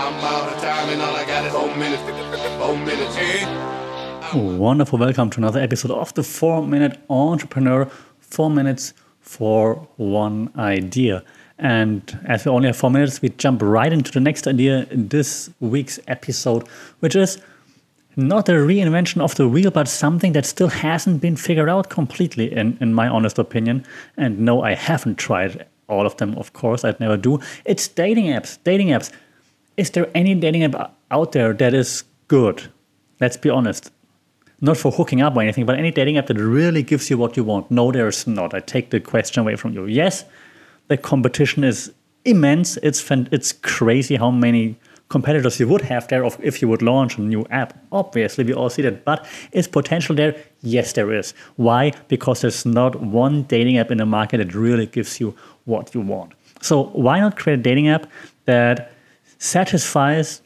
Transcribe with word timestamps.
I'm 0.00 0.14
out 0.24 0.52
of 0.52 0.62
time 0.62 0.90
and 0.90 1.02
all 1.02 1.16
I 1.16 1.24
got 1.24 1.44
is 1.44 1.52
four 1.52 1.74
minutes. 1.74 2.02
Four 2.56 2.76
minutes, 2.76 3.16
yeah. 3.16 4.36
Wonderful. 4.36 4.96
Welcome 4.96 5.28
to 5.30 5.38
another 5.38 5.58
episode 5.58 5.90
of 5.90 6.14
the 6.14 6.22
4 6.22 6.64
Minute 6.64 7.00
Entrepreneur. 7.10 7.90
4 8.20 8.48
minutes 8.48 8.94
for 9.20 9.88
one 9.96 10.52
idea. 10.56 11.24
And 11.58 12.16
as 12.26 12.44
we 12.44 12.52
only 12.52 12.68
have 12.68 12.76
4 12.76 12.92
minutes, 12.92 13.20
we 13.20 13.30
jump 13.30 13.60
right 13.60 13.92
into 13.92 14.12
the 14.12 14.20
next 14.20 14.46
idea 14.46 14.86
in 14.92 15.08
this 15.08 15.50
week's 15.58 15.98
episode, 16.06 16.68
which 17.00 17.16
is 17.16 17.38
not 18.14 18.48
a 18.48 18.52
reinvention 18.52 19.20
of 19.20 19.34
the 19.34 19.48
wheel, 19.48 19.72
but 19.72 19.88
something 19.88 20.30
that 20.30 20.46
still 20.46 20.68
hasn't 20.68 21.20
been 21.20 21.34
figured 21.34 21.68
out 21.68 21.88
completely, 21.90 22.52
in, 22.52 22.78
in 22.80 22.94
my 22.94 23.08
honest 23.08 23.36
opinion. 23.36 23.84
And 24.16 24.38
no, 24.38 24.62
I 24.62 24.74
haven't 24.76 25.18
tried 25.18 25.66
all 25.88 26.06
of 26.06 26.16
them, 26.18 26.34
of 26.34 26.52
course, 26.52 26.84
I'd 26.84 27.00
never 27.00 27.16
do. 27.16 27.40
It's 27.64 27.88
dating 27.88 28.26
apps. 28.26 28.58
Dating 28.62 28.88
apps. 28.88 29.10
Is 29.78 29.90
there 29.90 30.10
any 30.12 30.34
dating 30.34 30.64
app 30.64 30.92
out 31.12 31.30
there 31.32 31.52
that 31.52 31.72
is 31.72 32.02
good? 32.26 32.64
Let's 33.20 33.36
be 33.36 33.48
honest. 33.48 33.92
Not 34.60 34.76
for 34.76 34.90
hooking 34.90 35.22
up 35.22 35.36
or 35.36 35.42
anything, 35.42 35.66
but 35.66 35.78
any 35.78 35.92
dating 35.92 36.18
app 36.18 36.26
that 36.26 36.36
really 36.36 36.82
gives 36.82 37.08
you 37.10 37.16
what 37.16 37.36
you 37.36 37.44
want. 37.44 37.70
No, 37.70 37.92
there's 37.92 38.26
not. 38.26 38.54
I 38.54 38.58
take 38.58 38.90
the 38.90 38.98
question 38.98 39.40
away 39.40 39.54
from 39.54 39.72
you. 39.74 39.86
Yes, 39.86 40.24
the 40.88 40.96
competition 40.96 41.62
is 41.62 41.92
immense. 42.24 42.76
It's 42.78 43.00
fan- 43.00 43.28
it's 43.30 43.52
crazy 43.52 44.16
how 44.16 44.32
many 44.32 44.76
competitors 45.10 45.60
you 45.60 45.68
would 45.68 45.82
have 45.82 46.08
there 46.08 46.28
if 46.42 46.60
you 46.60 46.66
would 46.66 46.82
launch 46.82 47.16
a 47.16 47.20
new 47.20 47.46
app. 47.50 47.78
Obviously, 47.92 48.42
we 48.42 48.52
all 48.52 48.68
see 48.68 48.82
that. 48.82 49.04
But 49.04 49.24
is 49.52 49.68
potential 49.68 50.16
there? 50.16 50.34
Yes, 50.60 50.92
there 50.94 51.12
is. 51.12 51.34
Why? 51.54 51.92
Because 52.08 52.40
there's 52.40 52.66
not 52.66 53.00
one 53.00 53.44
dating 53.44 53.78
app 53.78 53.92
in 53.92 53.98
the 53.98 54.06
market 54.06 54.38
that 54.38 54.56
really 54.56 54.86
gives 54.86 55.20
you 55.20 55.36
what 55.66 55.94
you 55.94 56.00
want. 56.00 56.32
So 56.62 56.86
why 56.86 57.20
not 57.20 57.36
create 57.36 57.60
a 57.60 57.62
dating 57.62 57.86
app 57.86 58.08
that 58.46 58.90
satisfies 59.38 60.42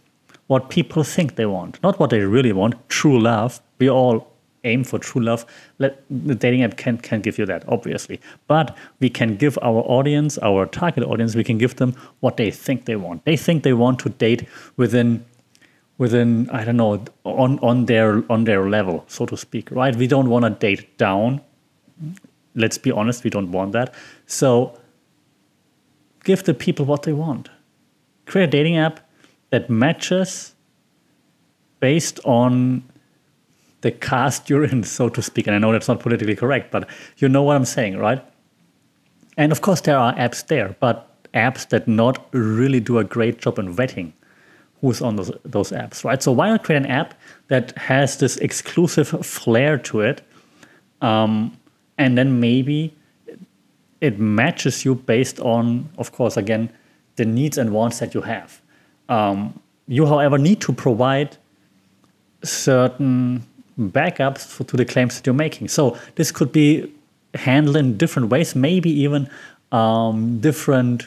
what 0.47 0.69
people 0.69 1.03
think 1.03 1.37
they 1.37 1.47
want, 1.47 1.83
not 1.83 1.99
what 1.99 2.11
they 2.11 2.21
really 2.21 2.53
want. 2.53 2.75
True 2.89 3.19
love. 3.19 3.61
We 3.79 3.89
all 3.89 4.29
aim 4.65 4.85
for 4.85 4.99
true 4.99 5.23
love. 5.23 5.45
Let, 5.79 6.03
the 6.11 6.35
dating 6.35 6.63
app 6.63 6.77
can 6.77 6.99
can 6.99 7.21
give 7.21 7.39
you 7.39 7.47
that, 7.47 7.65
obviously, 7.69 8.21
but 8.47 8.77
we 9.01 9.11
can 9.11 9.37
give 9.37 9.59
our 9.63 9.83
audience, 9.99 10.39
our 10.39 10.67
target 10.67 11.05
audience, 11.05 11.35
we 11.35 11.45
can 11.45 11.59
give 11.59 11.77
them 11.77 11.95
what 12.21 12.37
they 12.37 12.51
think 12.51 12.85
they 12.85 12.97
want. 12.97 13.25
They 13.25 13.37
think 13.37 13.63
they 13.63 13.73
want 13.73 13.99
to 14.01 14.09
date 14.11 14.47
within 14.77 15.25
within 15.99 16.51
I 16.51 16.65
don't 16.65 16.77
know 16.77 17.05
on 17.25 17.59
on 17.61 17.87
their 17.87 18.25
on 18.31 18.45
their 18.45 18.69
level, 18.69 19.05
so 19.09 19.27
to 19.27 19.37
speak. 19.37 19.71
Right? 19.71 19.97
We 19.97 20.07
don't 20.07 20.29
want 20.29 20.45
to 20.45 20.51
date 20.51 20.99
down. 20.99 21.41
Let's 22.55 22.79
be 22.79 22.93
honest, 22.93 23.25
we 23.25 23.31
don't 23.31 23.51
want 23.51 23.73
that. 23.73 23.95
So 24.27 24.79
give 26.25 26.45
the 26.45 26.55
people 26.55 26.85
what 26.85 27.03
they 27.03 27.13
want. 27.13 27.49
Create 28.33 28.45
a 28.45 28.51
dating 28.51 28.79
app 28.79 28.99
that 29.51 29.69
matches 29.69 30.55
based 31.81 32.19
on 32.25 32.83
the 33.83 33.91
caste 33.91 34.49
you're 34.49 34.65
in, 34.65 34.85
so 34.85 35.11
to 35.11 35.21
speak. 35.21 35.47
And 35.47 35.55
I 35.55 35.59
know 35.59 35.71
that's 35.71 35.87
not 35.87 36.01
politically 36.01 36.35
correct, 36.35 36.71
but 36.71 36.89
you 37.19 37.29
know 37.29 37.43
what 37.43 37.57
I'm 37.57 37.67
saying, 37.67 37.99
right? 37.99 38.25
And 39.37 39.53
of 39.53 39.61
course, 39.61 39.83
there 39.83 39.99
are 39.99 40.15
apps 40.15 40.47
there, 40.47 40.75
but 40.81 41.11
apps 41.35 41.69
that 41.69 41.87
not 41.87 42.27
really 42.33 42.81
do 42.81 42.97
a 42.97 43.05
great 43.05 43.39
job 43.39 43.59
in 43.59 43.77
vetting 43.77 44.15
who's 44.81 45.03
on 45.03 45.17
those, 45.17 45.31
those 45.45 45.71
apps, 45.71 46.03
right? 46.03 46.23
So 46.23 46.33
why 46.33 46.49
not 46.49 46.65
create 46.65 46.79
an 46.79 46.87
app 46.87 47.13
that 47.49 47.77
has 47.77 48.17
this 48.17 48.39
exclusive 48.39 49.09
flair 49.27 49.77
to 49.77 50.01
it, 50.01 50.23
um, 51.03 51.55
and 51.99 52.17
then 52.17 52.41
maybe 52.41 52.97
it 54.01 54.19
matches 54.19 54.87
you 54.87 54.95
based 54.95 55.39
on, 55.41 55.91
of 55.99 56.13
course, 56.13 56.39
again, 56.39 56.73
the 57.17 57.25
needs 57.25 57.59
and 57.59 57.73
wants 57.73 57.99
that 57.99 58.15
you 58.15 58.23
have. 58.23 58.61
Um, 59.09 59.61
you, 59.87 60.07
however, 60.07 60.39
need 60.39 60.61
to 60.63 60.73
provide 60.73 61.37
certain 62.43 63.45
backups 63.79 64.47
for, 64.47 64.65
to 64.65 64.77
the 64.77 64.85
claims 64.85 65.17
that 65.17 65.27
you're 65.27 65.35
making. 65.35 65.69
So 65.69 65.99
this 66.17 66.31
could 66.31 66.53
be 66.53 66.93
handled 67.35 67.77
in 67.77 67.97
different 67.97 68.29
ways. 68.29 68.55
Maybe 68.55 68.91
even 68.91 69.29
um, 69.71 70.41
different 70.41 71.07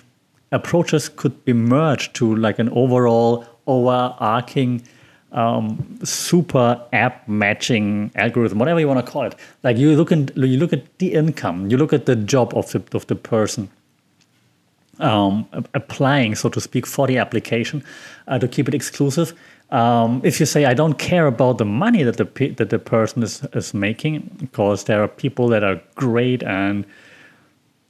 approaches 0.51 1.09
could 1.09 1.43
be 1.45 1.53
merged 1.53 2.15
to 2.15 2.35
like 2.35 2.59
an 2.59 2.69
overall 2.69 3.45
overarching 3.67 4.83
um, 5.31 5.99
super 6.03 6.81
app 6.93 7.27
matching 7.27 8.11
algorithm, 8.15 8.57
whatever 8.57 8.79
you 8.79 8.87
want 8.87 9.05
to 9.05 9.11
call 9.11 9.23
it. 9.23 9.35
Like 9.63 9.77
you 9.77 9.95
look 9.95 10.11
at 10.11 10.35
you 10.37 10.57
look 10.57 10.71
at 10.71 10.97
the 10.99 11.13
income, 11.13 11.69
you 11.69 11.77
look 11.77 11.91
at 11.93 12.05
the 12.05 12.15
job 12.15 12.53
of 12.55 12.71
the 12.71 12.83
of 12.93 13.05
the 13.07 13.15
person 13.15 13.69
um, 14.99 15.47
applying, 15.73 16.35
so 16.35 16.49
to 16.49 16.61
speak, 16.61 16.85
for 16.85 17.07
the 17.07 17.17
application 17.17 17.83
uh, 18.27 18.39
to 18.39 18.47
keep 18.47 18.67
it 18.67 18.73
exclusive. 18.73 19.33
Um, 19.71 20.21
if 20.23 20.39
you 20.39 20.45
say 20.45 20.65
I 20.65 20.73
don't 20.73 20.97
care 20.99 21.25
about 21.25 21.57
the 21.57 21.65
money 21.65 22.03
that 22.03 22.17
the 22.17 22.53
that 22.57 22.69
the 22.69 22.79
person 22.79 23.23
is 23.23 23.43
is 23.53 23.73
making, 23.73 24.29
because 24.37 24.83
there 24.83 25.01
are 25.01 25.07
people 25.07 25.47
that 25.49 25.63
are 25.63 25.81
great 25.95 26.43
and 26.43 26.85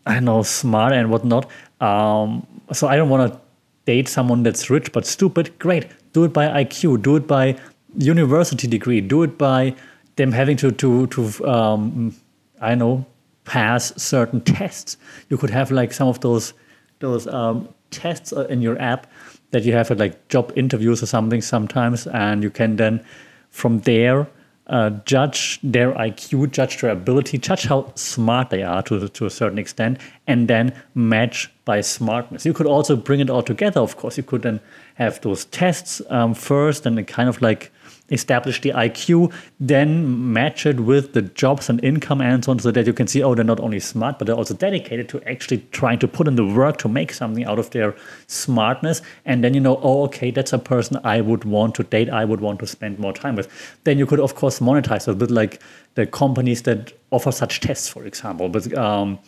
I 0.05 0.19
know 0.19 0.43
smart 0.43 0.93
and 0.93 1.09
whatnot. 1.09 1.49
Um, 1.81 2.45
so 2.71 2.87
I 2.87 2.95
don't 2.95 3.09
want 3.09 3.33
to 3.33 3.39
date 3.85 4.07
someone 4.07 4.43
that's 4.43 4.69
rich 4.69 4.91
but 4.91 5.05
stupid. 5.05 5.57
Great, 5.59 5.87
do 6.13 6.23
it 6.23 6.33
by 6.33 6.63
IQ, 6.63 7.01
do 7.01 7.17
it 7.17 7.27
by 7.27 7.57
university 7.97 8.67
degree, 8.67 9.01
do 9.01 9.23
it 9.23 9.37
by 9.37 9.75
them 10.15 10.31
having 10.31 10.57
to 10.57 10.71
to 10.71 11.07
to 11.07 11.47
um, 11.47 12.15
I 12.61 12.75
know 12.75 13.05
pass 13.43 13.93
certain 14.01 14.41
tests. 14.41 14.97
You 15.29 15.37
could 15.37 15.49
have 15.49 15.71
like 15.71 15.93
some 15.93 16.07
of 16.07 16.21
those 16.21 16.53
those 16.99 17.27
um, 17.27 17.69
tests 17.91 18.33
uh, 18.33 18.45
in 18.47 18.61
your 18.61 18.79
app 18.81 19.07
that 19.51 19.63
you 19.63 19.73
have 19.73 19.91
at 19.91 19.97
like 19.97 20.27
job 20.27 20.51
interviews 20.55 21.01
or 21.01 21.05
something 21.05 21.41
sometimes, 21.41 22.07
and 22.07 22.43
you 22.43 22.49
can 22.49 22.75
then 22.75 23.03
from 23.49 23.79
there 23.81 24.27
uh, 24.67 24.89
judge 25.05 25.59
their 25.61 25.93
IQ, 25.93 26.51
judge 26.51 26.81
their 26.81 26.89
ability, 26.89 27.37
judge 27.37 27.65
how 27.65 27.91
smart 27.95 28.49
they 28.49 28.63
are 28.63 28.81
to 28.83 29.07
to 29.07 29.25
a 29.25 29.29
certain 29.29 29.59
extent, 29.59 29.99
and 30.27 30.47
then 30.47 30.73
match 30.95 31.51
by 31.65 31.81
smartness. 31.81 32.45
You 32.45 32.53
could 32.53 32.65
also 32.65 32.95
bring 32.95 33.19
it 33.19 33.29
all 33.29 33.43
together. 33.43 33.79
Of 33.79 33.95
course, 33.97 34.17
you 34.17 34.23
could 34.23 34.41
then 34.41 34.59
have 34.95 35.21
those 35.21 35.45
tests 35.45 36.01
um, 36.09 36.33
first, 36.33 36.85
and 36.85 37.07
kind 37.07 37.29
of 37.29 37.41
like 37.41 37.71
establish 38.09 38.61
the 38.61 38.69
IQ, 38.71 39.33
then 39.59 40.31
match 40.33 40.65
it 40.65 40.79
with 40.79 41.13
the 41.13 41.23
jobs 41.23 41.69
and 41.69 41.83
income 41.83 42.21
and 42.21 42.45
so 42.45 42.51
on, 42.51 42.59
so 42.59 42.71
that 42.71 42.85
you 42.85 42.93
can 42.93 43.07
see, 43.07 43.23
oh, 43.23 43.33
they're 43.33 43.43
not 43.43 43.59
only 43.59 43.79
smart, 43.79 44.19
but 44.19 44.25
they're 44.25 44.35
also 44.35 44.53
dedicated 44.53 45.09
to 45.09 45.21
actually 45.29 45.65
trying 45.71 45.99
to 45.99 46.07
put 46.07 46.27
in 46.27 46.35
the 46.35 46.45
work 46.45 46.77
to 46.77 46.87
make 46.87 47.13
something 47.13 47.45
out 47.45 47.57
of 47.57 47.69
their 47.71 47.95
smartness. 48.27 49.01
And 49.25 49.43
then 49.43 49.53
you 49.53 49.59
know, 49.59 49.79
oh, 49.81 50.03
okay, 50.03 50.31
that's 50.31 50.53
a 50.53 50.59
person 50.59 50.99
I 51.03 51.21
would 51.21 51.45
want 51.45 51.75
to 51.75 51.83
date, 51.83 52.09
I 52.09 52.25
would 52.25 52.41
want 52.41 52.59
to 52.59 52.67
spend 52.67 52.99
more 52.99 53.13
time 53.13 53.35
with. 53.35 53.49
Then 53.83 53.97
you 53.97 54.05
could, 54.05 54.19
of 54.19 54.35
course, 54.35 54.59
monetize 54.59 55.07
a 55.07 55.13
bit 55.13 55.31
like 55.31 55.61
the 55.95 56.05
companies 56.05 56.63
that 56.63 56.93
offer 57.11 57.31
such 57.31 57.61
tests, 57.61 57.87
for 57.87 58.05
example. 58.05 58.49
But 58.49 58.77
um, 58.77 59.19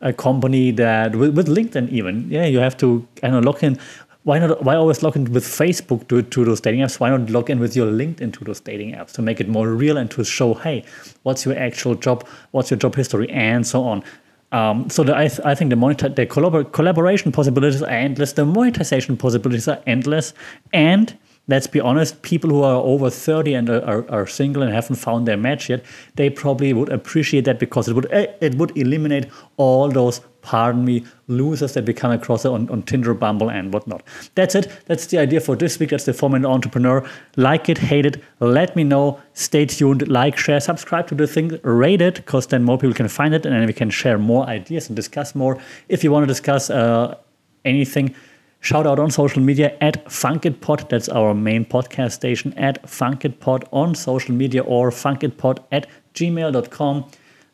a 0.00 0.12
company 0.12 0.72
that 0.72 1.16
with, 1.16 1.36
with 1.36 1.48
LinkedIn 1.48 1.88
even, 1.90 2.28
yeah, 2.30 2.44
you 2.44 2.58
have 2.58 2.76
to 2.78 3.06
kind 3.16 3.34
of 3.34 3.44
log 3.44 3.62
in 3.62 3.78
why 4.26 4.40
not 4.40 4.64
why 4.64 4.74
always 4.74 5.04
log 5.04 5.14
in 5.14 5.24
with 5.32 5.44
facebook 5.44 6.08
to, 6.08 6.20
to 6.20 6.44
those 6.44 6.60
dating 6.60 6.80
apps? 6.80 6.98
Why 6.98 7.10
not 7.10 7.30
log 7.30 7.48
in 7.48 7.60
with 7.60 7.76
your 7.76 7.86
linkedin 7.86 8.32
to 8.32 8.44
those 8.44 8.58
dating 8.58 8.92
apps 8.94 9.12
to 9.12 9.22
make 9.22 9.40
it 9.40 9.48
more 9.48 9.68
real 9.68 9.96
and 9.96 10.10
to 10.10 10.24
show 10.24 10.52
hey 10.54 10.84
what's 11.22 11.46
your 11.46 11.56
actual 11.56 11.94
job 11.94 12.26
what's 12.50 12.68
your 12.68 12.78
job 12.78 12.96
history 12.96 13.30
and 13.30 13.64
so 13.64 13.84
on? 13.84 14.02
Um, 14.50 14.90
so 14.90 15.04
the, 15.04 15.16
I, 15.16 15.28
th- 15.28 15.40
I 15.44 15.54
think 15.54 15.70
the, 15.70 15.76
monitor, 15.76 16.08
the 16.08 16.24
collabor- 16.24 16.70
collaboration 16.72 17.30
possibilities 17.30 17.82
are 17.82 17.88
endless 17.88 18.32
the 18.32 18.44
monetization 18.44 19.16
possibilities 19.16 19.68
are 19.68 19.80
endless 19.86 20.34
and 20.72 21.16
let's 21.48 21.66
be 21.66 21.80
honest, 21.80 22.22
people 22.22 22.50
who 22.50 22.62
are 22.62 22.82
over 22.82 23.10
30 23.10 23.54
and 23.54 23.70
are, 23.70 24.10
are, 24.10 24.26
single 24.26 24.62
and 24.62 24.72
haven't 24.72 24.96
found 24.96 25.26
their 25.26 25.36
match 25.36 25.70
yet, 25.70 25.84
they 26.16 26.28
probably 26.28 26.72
would 26.72 26.88
appreciate 26.88 27.44
that 27.44 27.58
because 27.58 27.88
it 27.88 27.94
would 27.94 28.10
eh, 28.10 28.26
it 28.40 28.56
would 28.56 28.76
eliminate 28.76 29.26
all 29.56 29.88
those, 29.88 30.20
pardon 30.42 30.84
me, 30.84 31.04
losers 31.28 31.74
that 31.74 31.86
we 31.86 31.92
come 31.92 32.10
across 32.10 32.44
on, 32.44 32.68
on 32.70 32.82
Tinder, 32.82 33.14
Bumble, 33.14 33.50
and 33.50 33.72
whatnot. 33.72 34.02
That's 34.34 34.54
it. 34.54 34.70
That's 34.86 35.06
the 35.06 35.18
idea 35.18 35.40
for 35.40 35.56
this 35.56 35.78
week. 35.78 35.90
That's 35.90 36.04
the 36.04 36.12
four 36.12 36.30
minute 36.30 36.48
entrepreneur. 36.48 37.08
Like 37.36 37.68
it, 37.68 37.78
hate 37.78 38.06
it, 38.06 38.22
let 38.40 38.74
me 38.74 38.84
know. 38.84 39.20
Stay 39.34 39.66
tuned. 39.66 40.08
Like, 40.08 40.36
share, 40.36 40.60
subscribe 40.60 41.06
to 41.08 41.14
the 41.14 41.26
thing, 41.26 41.58
rate 41.62 42.02
it, 42.02 42.16
because 42.16 42.48
then 42.48 42.64
more 42.64 42.78
people 42.78 42.94
can 42.94 43.08
find 43.08 43.34
it 43.34 43.46
and 43.46 43.54
then 43.54 43.66
we 43.66 43.72
can 43.72 43.90
share 43.90 44.18
more 44.18 44.46
ideas 44.46 44.88
and 44.88 44.96
discuss 44.96 45.34
more. 45.34 45.58
If 45.88 46.02
you 46.02 46.10
want 46.10 46.24
to 46.24 46.26
discuss 46.26 46.70
uh, 46.70 47.16
anything, 47.64 48.14
Shout 48.60 48.86
out 48.86 48.98
on 48.98 49.10
social 49.10 49.42
media 49.42 49.76
at 49.80 50.04
FunkItPod. 50.06 50.88
That's 50.88 51.08
our 51.08 51.34
main 51.34 51.64
podcast 51.64 52.12
station 52.12 52.52
at 52.54 52.82
FunkItPod 52.82 53.68
on 53.72 53.94
social 53.94 54.34
media 54.34 54.62
or 54.62 54.90
funkitpod 54.90 55.58
at 55.70 55.86
gmail.com. 56.14 57.04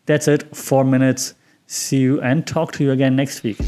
That's 0.06 0.28
it. 0.28 0.56
Four 0.56 0.84
minutes. 0.84 1.34
See 1.66 1.98
you 1.98 2.20
and 2.20 2.46
talk 2.46 2.72
to 2.72 2.84
you 2.84 2.92
again 2.92 3.16
next 3.16 3.42
week. 3.42 3.58